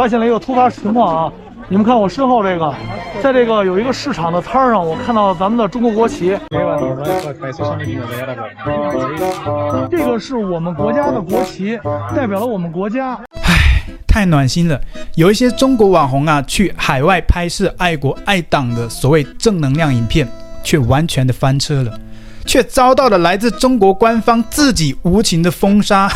[0.00, 1.32] 发现了一个突发情况啊！
[1.68, 2.74] 你们看我身后这个，
[3.22, 6.34] 在这个有一个市场的摊上，我看到了咱们的中国国旗。
[9.90, 11.78] 这个是我们国家的国旗，
[12.16, 13.12] 代表了我们国家。
[13.42, 14.80] 唉，太暖心了！
[15.16, 20.26] 有一些中国网红啊，去海外拍摄爱国爱党的所谓正能量影片，
[20.64, 21.92] 却完全的翻车了。
[22.46, 26.08] 却遭到了来自中国官方自己无情的封杀，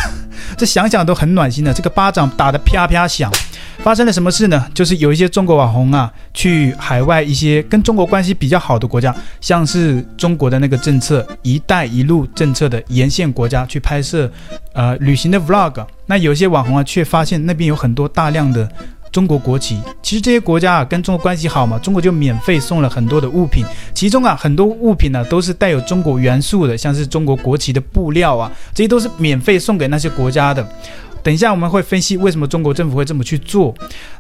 [0.56, 1.72] 这想想都很暖心的。
[1.72, 3.30] 这个巴掌打得啪啪响。
[3.78, 4.66] 发生了什么事呢？
[4.72, 14.30] 就是有一些中国网红啊，去海外一些跟中国关系比较好的国家，像是中国的那个政策“一带一路”政策的沿线国家去拍摄，
[14.72, 15.84] 呃，旅行的 vlog。
[16.06, 18.68] 那有些网红啊，却发现那边有很多大量的。
[19.14, 23.64] 中国国旗，其实这些国家啊跟中国关系好嘛，中国就免费送了很多的物品，
[23.94, 30.66] 其中啊很多物品呢、都是带有中国元素的，像是中国国旗的布料啊，这些都是免费送给那些国家的。
[31.22, 33.72] 等一下我们会分析为什么中国政府会这么去做。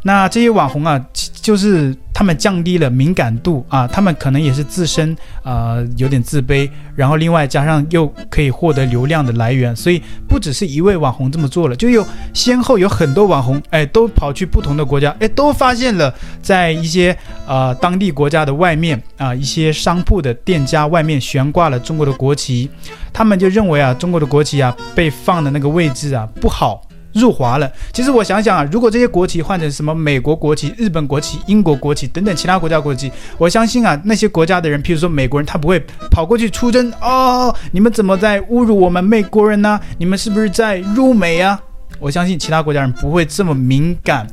[0.04, 1.04] 那这些网红啊，
[1.42, 17.14] 就是他们降低了敏感度啊，他们可能也是自身啊、呃、有点自卑，然后另外加上又可以获得流量的来源，所以不只是一位网红这么做了，就有先后有很多网红哎都跑去不同的国家哎都发现了在一些、
[17.48, 22.70] 呃、当地国家的外面啊一些商铺的店家外面悬挂了中国的国旗，
[23.12, 26.80] 他们就认为啊中国的国旗啊被放的那个位置啊不好。
[27.14, 27.70] 入华了。
[27.92, 37.54] 其实我想想啊，如果这些国旗换成什么美国国旗、日本国旗、英国国旗等等其他国家国旗，我相信啊，那些国家的人，譬如说美国人，他不会跑过去出征哦。
[37.72, 39.80] 你们怎么在侮辱我们美国人呢？
[39.98, 41.60] 你们是不是在入美啊？
[42.00, 44.26] 我相信其他国家人不会这么敏感。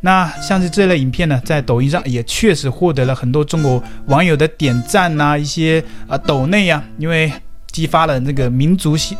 [0.00, 7.30] 那像是这类影片呢，在抖音上也确实获得了很多中国网友的点赞呐、一些啊抖内呀，因为
[7.72, 9.18] 激发了那个民族性。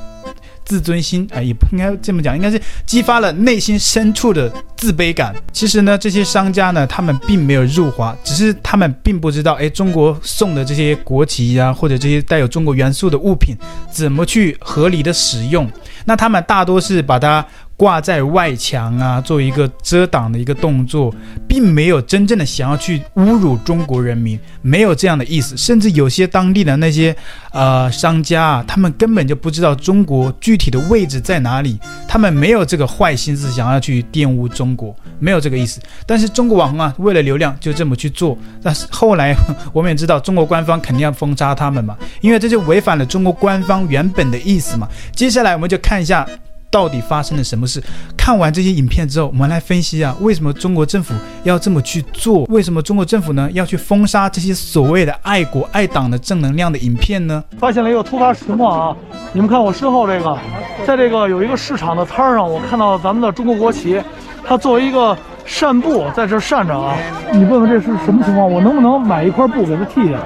[0.68, 5.34] 自尊心啊，也不应该这么讲，应该是激发了内心深处的自卑感。
[5.50, 13.56] 其实呢，这些商家呢，他们并没有入华，只是他们并不知道，哎，中国送的这些国旗啊，或者这些带有中国元素的物品，
[13.90, 15.66] 怎么去合理的使用。
[16.04, 17.42] 那他们大多是把它。
[17.78, 21.14] 挂在外墙啊，做一个遮挡的一个动作，
[21.46, 25.56] 并没有真正的想要去侮辱中国人民，没有这样的意思。
[25.56, 27.14] 甚至有些当地的那些
[27.52, 31.78] 呃商家啊，他们根本就不知道中国具体的位置在哪里，
[32.08, 35.80] 他们没有这个坏心思想要去玷污中国，没有这个意思。
[36.04, 38.36] 但是中国网红啊，为了流量就这么去做。
[38.60, 39.32] 但是后来
[39.72, 44.88] 我们也知道，中国官方肯定要封杀他们嘛，因为这就违反了中国官方原本的意思嘛。
[45.14, 46.26] 接下来我们就看一下。
[46.70, 47.82] 到底发生了什么事？
[48.16, 51.14] 看完这些影片之后，我们来分析啊，为什么中国政府
[51.44, 52.44] 要这么去做？
[52.44, 57.42] 为什么中国政府呢要去封杀这些所谓的爱国爱党的正能量的影片呢？
[57.58, 58.96] 发现了一个突发情况啊！
[59.32, 60.38] 你们看我身后这个，
[60.86, 64.02] 在这个有一个市场的摊儿上，我看到咱们的中国国旗，
[64.44, 66.96] 它作为一个扇布在这扇着啊。
[67.32, 68.50] 你问问这是什么情况？
[68.50, 70.20] 我能不能买一块布给它剃下来？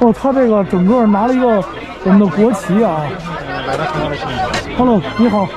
[0.00, 1.64] 哦，他这个整个拿了一个
[2.04, 3.00] 我们的国旗啊。
[4.78, 5.46] Hello，你好。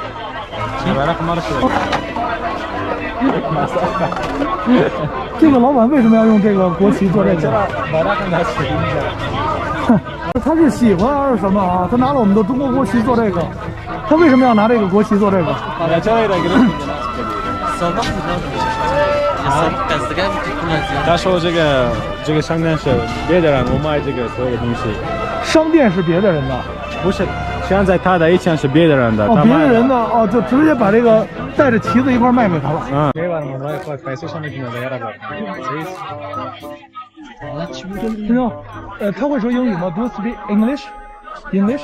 [5.39, 7.49] 这个老板为什么要用这个国旗做这个？
[10.43, 11.87] 他是喜欢还是什么啊？
[11.89, 13.41] 他拿了我们的中国国旗做这个，
[14.09, 15.55] 他为什么要拿这个国旗做这个？
[21.05, 21.87] 他说这个
[22.25, 22.89] 这个商店是
[23.27, 24.81] 别的人，我卖这个所有的东西。
[25.43, 26.59] 商店是别的人的？
[27.03, 27.25] 不是。
[27.67, 32.81] 现在他的以前是别的人的，哦，别的人的哦，就直接把这个带着旗子一块卖给他了。
[32.91, 33.11] 嗯。
[37.71, 38.51] 先生，
[38.99, 40.83] 呃，他会说英语吗？Do you speak English?
[41.51, 41.81] English?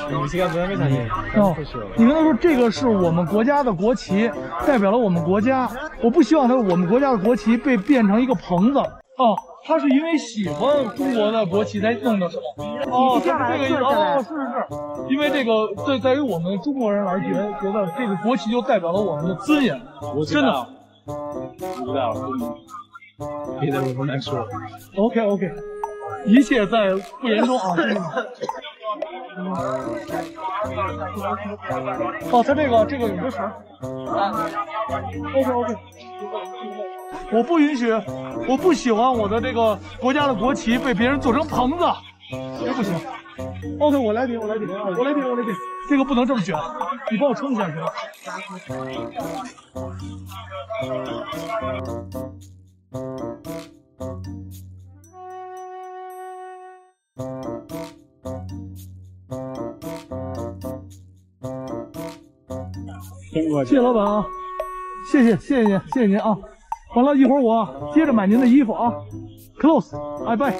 [1.36, 1.56] 哦，
[1.96, 4.30] 你跟他说这个是我们国家的国旗，
[4.66, 5.68] 代表了我们国家。
[6.00, 8.80] 我不希望他我们国家的国旗被变成一个棚子。
[9.18, 9.36] 哦。
[9.64, 12.42] 他是因为喜欢中国的国旗才弄的，是吗？
[12.90, 13.74] 哦，是这个意思。
[13.74, 19.78] 哦，是是是，因为这个对，在于我们中国人而言，觉得这个国旗就代表了我们的尊严。
[20.26, 20.66] 真的。
[21.04, 22.14] 不知道。
[23.60, 24.46] 别的我不能说。
[24.96, 25.52] OK OK，
[26.24, 27.76] 一切在不言中啊。
[32.30, 33.44] 哦，他这个这个有个绳。
[35.34, 35.76] OK OK。
[37.30, 37.92] 我不允许，
[38.48, 41.84] 我不喜欢我的这个国家的国旗被别人做成棚子，
[42.64, 42.94] 这不行。
[43.78, 45.54] OK，我来顶，我来顶，我来顶，我来顶，
[45.88, 46.56] 这个不能这么卷，
[47.10, 47.88] 你帮我撑一下行吗？
[63.64, 64.24] 谢谢老板啊。
[65.10, 66.36] 谢谢谢谢您谢谢您啊！
[66.94, 68.92] 完了，一会儿我接着买您的衣服啊。
[69.60, 69.90] Close，
[70.24, 70.54] 拜拜。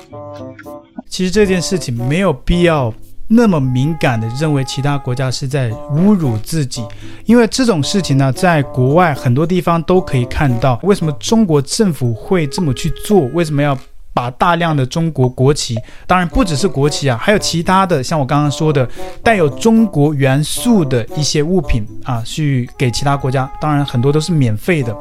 [1.09, 2.93] 其实这件事情没有必要
[3.29, 6.85] 那么敏感的认为其他国家是在侮辱自己，
[7.25, 10.79] 因为这种事情呢，在国外很多地方都可以看到。
[10.83, 13.21] 为什么中国政府会这么去做？
[13.33, 13.77] 为什么要？
[14.15, 18.89] 把大量的中国国旗，当然不只是国旗啊，还有其他的，像我刚刚说的
[19.23, 23.49] 带有中国元素的一些物品啊，去给其他国家。
[23.61, 24.97] 当然很多都是免费的，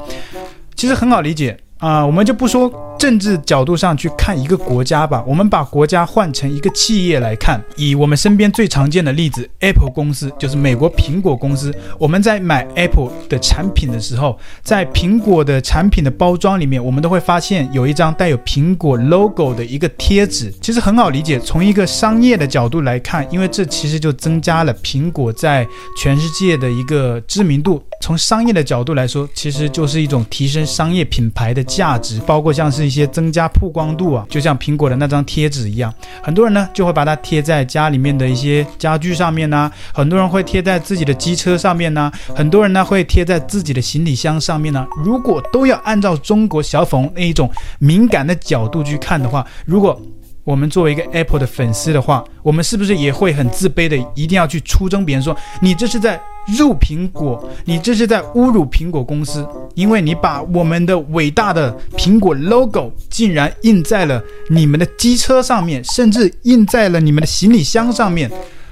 [0.77, 1.57] 其实很好理解。
[1.79, 7.63] 啊、我们就不说政治角度上去看一个国家吧，我们把国家换成一个企业来看。
[7.75, 11.71] 以我们身边最常见的例子，Apple 公司，就是美国苹果公司。
[12.00, 20.51] 我们在买 Apple 的产品的时候，在苹果的产品的包装里面，我们都会发现有一张带有苹果 logo 的一个贴纸。
[20.59, 25.68] 其实很好理解，从一个商业的角度来看，因为这其实就增加了苹果在
[26.01, 27.83] 全世界的一个知名度。
[28.01, 35.93] 从商业的角度来说，其实就是一种提升商业品牌的价值，包括像是一些增加曝光度啊，就像苹果的那张贴纸一样，
[36.23, 44.87] 很多人呢就会把它贴在家里面的一些家具上面呢，很多人会贴在自己的机车上面呢，很多人呢会贴在自己的行李箱上面呢。
[45.03, 50.01] 如果都要按照中国小粉那一种敏感的角度去看的话，如果
[50.43, 56.17] 我们作为一个 Apple 的粉丝的话，我们是不是也会很自卑的，一定要去出征别人说你这是在
[56.57, 68.31] 入苹果，你这是在侮辱苹果公司，因为你把我们的伟大的苹果 logo 竟然印在了你们的机车上面，甚至印在了你们的行李箱上面。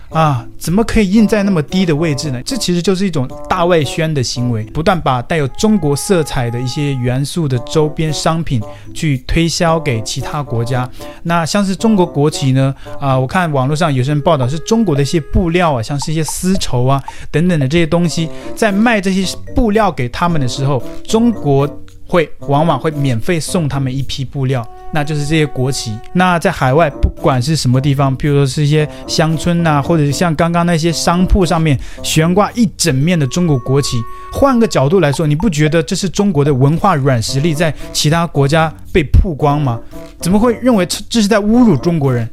[0.10, 2.42] 啊，怎么可以印在那么低的位置呢？
[2.44, 8.62] 这其实就是一种大外宣的行为，不断把带有中国色彩的一些元素的周边商品
[8.94, 10.90] 去推销给其他国家。
[11.24, 12.74] 那像是中国国旗呢？
[13.00, 19.26] 啊，我看网络上有些人报道是中国的一些布料啊，像是一些丝绸啊等等的这些东西，在卖这些
[19.56, 21.68] 布料给他们的时候，中国。
[22.08, 25.92] 会往往会免费送他们一批布料，那就是这些国旗。
[26.14, 33.98] 那在海外，不管是什么地方，譬如说是一些乡村呐、或者像刚刚那些商铺上面悬挂一整面的中国国旗，
[34.32, 39.80] 换个角度来说，你不觉得这是中国的文化软实力在其他国家被曝光吗？
[40.20, 42.30] 怎么会认为这是在侮辱中国人？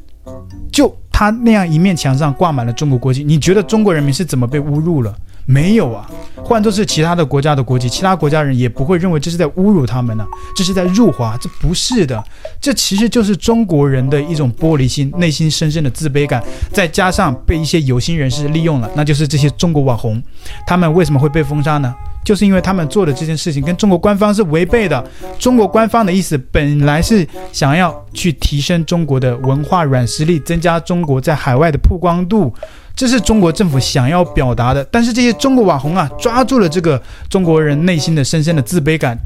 [0.70, 5.14] 就他那样一面墙上挂满了中国国旗，你觉得中国人民是怎么被侮辱了？
[5.44, 12.22] 没有啊，换作是其他的国家的国籍，其他国家人也不会认为这是在侮辱他们呢、这是在辱华，这不是的，
[12.60, 16.42] 这其实就是中国人的一种玻璃心，内心深深的自卑感，
[16.72, 20.22] 再加上被一些有心人士利用了，那就是这些中国网红，
[20.66, 21.94] 他们为什么会被封杀呢？
[22.24, 25.04] 就是因为他们做的这件事情跟中国官方是违背的，
[25.40, 32.54] 中国官方的意思本来是想要去提升中国的文化软实力，增加中国在海外的曝光度。
[32.94, 39.18] 这是中国政府想要表达的，但是这些中国网红啊，抓住了这个中国人内心的深深的自卑感，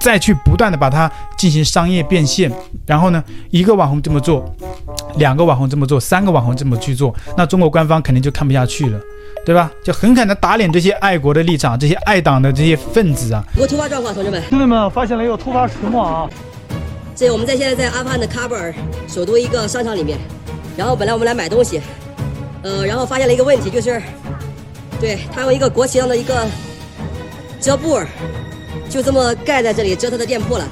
[0.00, 2.50] 再去不断的把它进行商业变现，
[2.86, 4.52] 然后呢，一个网红这么做，
[5.16, 8.98] 两个网红这么做，三个网红这么去做，那中国官方肯定就看不下去了，
[9.44, 9.70] 对吧？
[9.84, 13.44] 就狠狠的打脸这些爱国的立场，这些爱党的这些分子啊！
[13.56, 16.30] 有突发状况，同志们，兄弟们，发现了一个突发情况啊！
[17.14, 18.74] 这我们在现在在阿富汗的喀布尔
[19.06, 20.18] 首都一个商场里面，
[20.76, 21.80] 然后本来我们来买东西。
[22.62, 24.00] 呃，然后发现了一个问题，就是，
[25.00, 26.46] 对，他用一个国旗上的一个
[27.60, 27.98] 遮布，
[28.88, 30.64] 就这么盖在这里遮他的店铺了。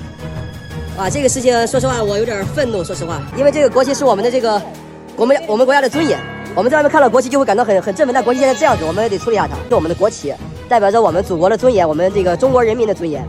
[0.99, 4.61] 啊，这个事情说实话我有点愤怒，说实话，因为这个国旗是我们的这个
[5.17, 6.19] 我们我们国家的尊严，
[6.55, 10.35] 我们在外面看到国旗就会感到很很振奋，但国旗现在这样子，我们也得处理一下它，是我们的国旗，
[10.69, 13.25] 代表着我们祖国的尊严，我们这个中国人民的尊严。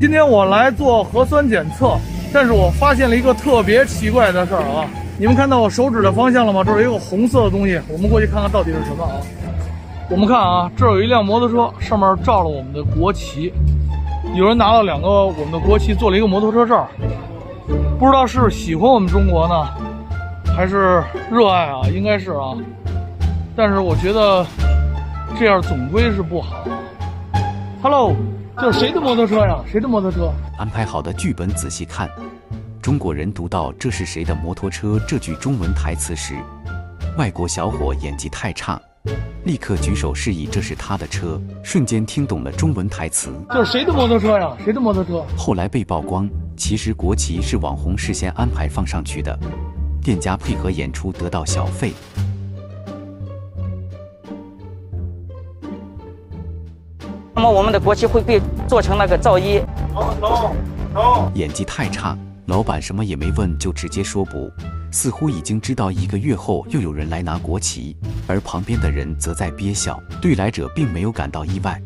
[0.00, 1.98] 今天我来做核酸检测，
[2.32, 4.88] 但是我发现了一个特别奇怪的事儿啊。
[5.18, 6.64] 你们看到我手指的方向了吗？
[6.64, 9.20] 这是一个红色的东西，我们过去看看到底是什么啊？
[10.10, 13.52] 我们看啊，这儿有一辆摩托车，上面罩了我们的国旗，
[14.34, 16.88] 有人拿了两个我们的国旗做了一个摩托车罩，
[17.98, 19.68] 不知道是喜欢我们中国呢，
[20.56, 21.82] 还是热爱啊？
[21.94, 22.56] 应该是啊，
[23.54, 24.44] 但是我觉得
[25.38, 26.64] 这样总归是不好。
[27.82, 28.14] Hello，
[28.58, 29.58] 这是谁的摩托车呀？
[29.70, 30.32] 谁的摩托车？
[30.58, 32.08] 安排好的剧本仔细看。
[32.82, 36.34] 中国人读到“这是谁的摩托车”这句中文台词时，
[37.16, 38.80] 外国小伙演技太差，
[39.44, 43.32] 立刻举手示意这是他的车，瞬间听懂了中文台词。
[43.50, 44.50] 这是谁的摩托车呀？
[44.64, 45.24] 谁的摩托车？
[45.36, 49.38] 后来被曝光，其实国旗是网红事先安排放上去的，
[50.02, 51.92] 店家配合演出得到小费。
[57.32, 59.62] 那么我们的国旗会被做成那个罩衣。
[61.34, 62.18] 演技太差。
[62.46, 64.50] 老板什么也没问就直接说不，
[64.90, 67.96] 似乎已经知道一个月后又有人来拿国旗，
[68.26, 71.80] 而旁边的人则在憋笑，对来者并没有感到意外。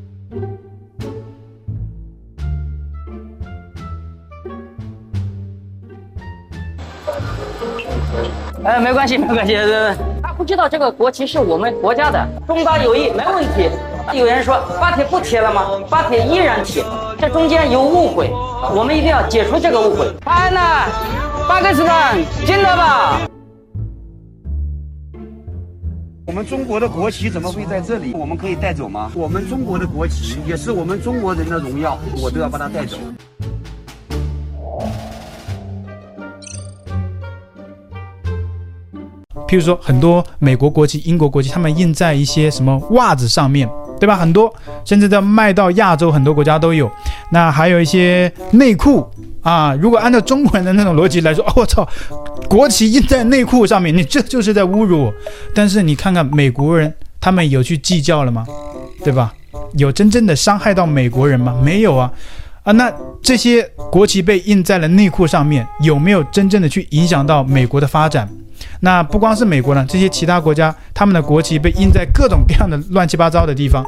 [8.65, 9.55] 哎，没关系，没关系，
[10.23, 13.71] 他不知道这个国旗是我们国家的，中巴友谊没问题。
[14.15, 15.67] 有人说巴铁不贴了吗？
[15.91, 16.85] 巴铁依然贴，
[17.19, 18.31] 这中间有误会，
[18.75, 20.07] 我们一定要解除这个误会。
[20.25, 20.87] 安娜，
[21.49, 23.21] 巴基斯坦，进来吧。
[26.27, 28.13] 我们中国的国旗怎么会在这里？
[28.15, 29.11] 我们可以带走吗？
[29.15, 32.97] 我们中国的国旗也是我们中国人的荣耀，我都要把它带走。
[39.49, 44.17] 譬如说，很多美国国旗、英国国旗，他们印在一些什么袜子上面，对吧？
[44.17, 44.53] 很多，
[44.85, 46.91] 甚至在卖到亚洲很多国家都有。
[47.31, 49.09] 那还有一些内裤
[49.43, 51.87] 啊，如果按照中国人的那种逻辑来说，我操，
[52.49, 55.15] 国旗印在内裤上面，你这就是在侮辱我。
[55.55, 58.45] 但是你看看美国人，他们有去计较了吗？
[59.05, 59.33] 对吧？
[59.75, 61.55] 有真正的伤害到美国人吗？
[61.63, 62.11] 没有啊。
[62.63, 68.29] 啊，那这些国旗被印在了内裤上面，有没有真正的去影响到美国的发展？
[68.81, 73.85] 那不光是美国呢，这些其他国家，他们的国旗被印在各种各样的乱七八糟的地方，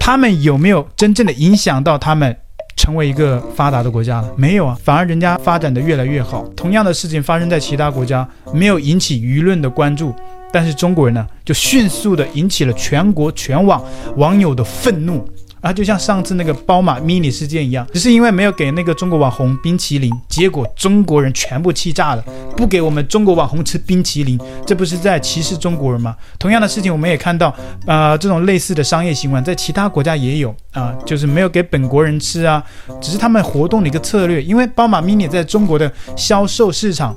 [0.00, 2.36] 他们有没有真正的影响到他们
[2.76, 4.28] 成为一个发达的国家呢？
[4.36, 6.44] 没有啊，反而人家发展的越来越好。
[6.56, 10.14] 同样的事情发生在其他国家，没有引起舆论的关注，
[10.52, 13.82] 但是中国人呢，就迅速的引起了全国全网
[14.16, 15.26] 网友的愤怒。
[15.62, 22.24] 啊，就像上次那个宝马 mini 事件一样，只是因为没有给那个中国网红冰淇淋，结果中国人全部气炸了，
[22.56, 26.16] 不给我们中国网红吃冰淇淋，这不是在歧视中国人吗？
[26.36, 27.48] 同样的事情我们也看到，
[27.86, 32.62] 啊、呃，这种类似的商业行为在其他国家也有啊、就是没有给本国人吃啊，
[33.00, 37.16] 只是他们活动的一个策略，因为宝马 mini 在中国的销售市场，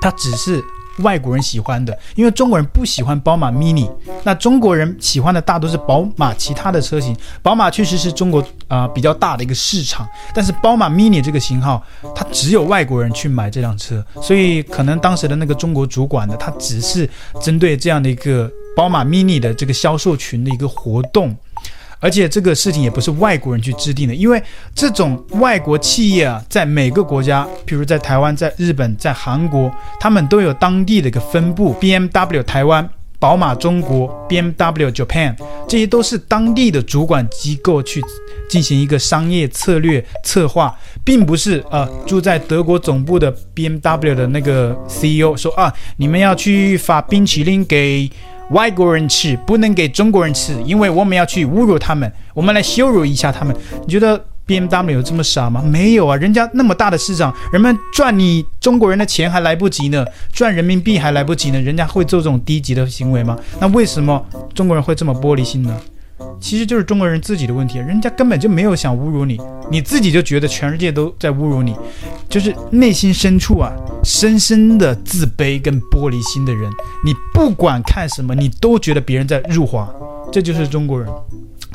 [0.00, 0.60] 它只是。
[1.02, 3.90] 外国人喜欢的，因为中国人不喜欢宝马 Mini，
[4.24, 7.16] 那中国人喜欢的大多是宝马其他的车型。
[7.42, 11.82] 宝马确实是中国啊、呃、比较大的一个市场，但是宝马 Mini 这个型号，
[12.14, 17.08] 它只有外国人去买这辆车，所以可能当时的那个中国主管呢，他只是
[17.40, 21.36] 针对这样的一个宝马 Mini 的这个销售群的一个活动。
[22.00, 24.40] 而且这个事情也不是外国人去制定的，因为
[24.74, 32.88] 这种外国企业啊，在每个国家，比如在台湾、在日本、在韩国，他们都有当地的一个分部，BMW 台湾、
[33.18, 35.34] 宝马中国、BMW Japan，
[35.68, 38.00] 这些都是当地的主管机构去
[38.48, 40.72] 进行一个商业策略策划，
[41.04, 48.08] 并不是呃住在德国总部的 BMW 的那个 CEO 说啊，你们要去发冰淇淋给。
[48.50, 53.54] 外国人吃不能给中国人吃，因为我们要去侮辱他们，我们来羞辱一下他们。
[53.86, 55.62] 你觉得 BMW 有这么傻吗？
[55.62, 63.38] 没有啊，人家那么大的市场，人们赚你中国人的钱还来不及呢，赚人民币还来不及呢，人家会做这种低级的行为吗？
[63.60, 64.24] 那为什么
[64.54, 65.78] 中国人会这么玻璃心呢？
[66.40, 69.38] 其实就是中国人自己的问题，人家根本就没有想侮辱你，
[69.70, 71.76] 你自己就觉得全世界都在侮辱你，
[72.28, 73.72] 就是内心深处啊，
[74.04, 76.70] 深深的自卑跟玻璃心的人，
[77.04, 79.88] 你不管看什么，你都觉得别人在辱华，
[80.30, 81.08] 这就是中国人，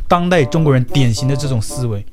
[0.07, 2.05] 当代中国人典型的这种思维，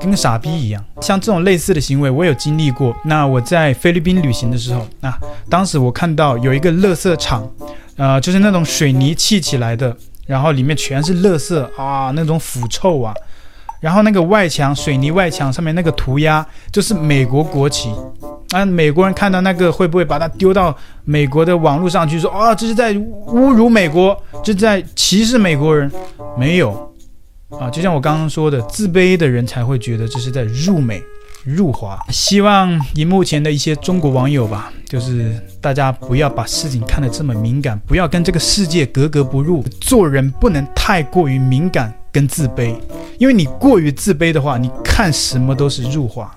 [0.00, 0.84] 跟个傻逼一样。
[1.00, 2.96] 像这种类似的行为，我有经历过。
[3.04, 7.48] 那我在菲律宾旅行的时候，啊，当时我看到有一个垃圾场，
[7.96, 9.96] 呃，就是那种水泥砌起来的。
[10.26, 13.14] 然后里面全是垃圾啊，那种腐臭啊。
[13.84, 17.90] 然后那个外墙，水泥外墙上面那个涂鸦就是美国国旗。
[18.48, 20.74] 啊，美国人看到那个会不会把它丢到
[21.04, 25.92] 美国的网络上去说啊，这是在侮辱美国，这是在歧视美国人？
[26.38, 26.70] 没有
[27.50, 31.02] 啊，就像我刚刚说的，自卑的人才会觉得这是在入美。
[31.44, 42.76] 入华，希望荧幕前的一些中国网友吧，就是大家不要把事情看得这么敏感，不要跟这个世界格格不入，做人不能太过于敏感跟自卑，
[43.18, 46.32] 因为你过于自卑的话，你看什么都是入化。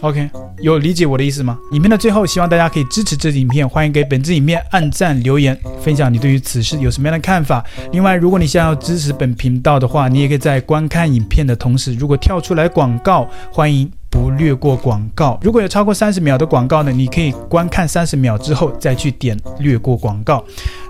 [0.00, 0.30] OK，
[0.60, 1.58] 有理解我的意思吗？
[1.72, 7.64] 影片的最后，希望大家可以支持这支影片，欢迎给本支影片按赞、留言、分享你对于此事有什么样的看法。
[7.90, 13.90] 另外，如果你想要支持本频道的话，你也可以在观看影片的同时，如果跳出来广告，欢迎。
[14.10, 20.44] 不略过广告，如果有超过三十秒的广告呢，你可以观看三十秒之后再去点略过广告。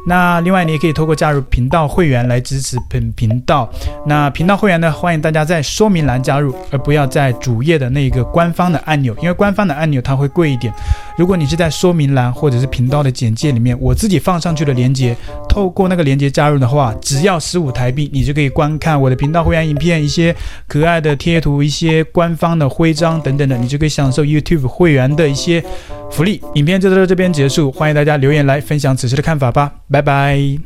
[0.07, 3.69] 那另外，你也可以透过加入频道会员来支持本频道。
[4.07, 10.73] 那频道会员呢，欢迎大家在说明栏加入，而不要在主页的那个官方的按钮，因为官方的按钮它会贵一点。
[11.19, 15.15] 如果你是在说明栏或者是频道的简介里面，我自己放上去的链接，
[15.47, 20.35] 透过那个链接加入的话，只要十五台币，你就可以观看我的频道会员影片，一些
[20.67, 25.63] 可爱的贴图，一些官方的徽章章等等的，你就可以享受 YouTube 会员的一些
[26.11, 26.41] 福利。
[26.55, 30.59] 影片就到这边结束，欢迎大家留言来分享此时的看法吧，拜拜。